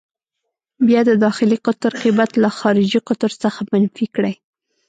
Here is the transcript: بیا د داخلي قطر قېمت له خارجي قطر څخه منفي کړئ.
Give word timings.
بیا 0.87 1.01
د 1.09 1.11
داخلي 1.25 1.57
قطر 1.65 1.91
قېمت 2.01 2.31
له 2.43 2.49
خارجي 2.59 2.99
قطر 3.09 3.31
څخه 3.43 3.59
منفي 3.71 4.07
کړئ. 4.15 4.33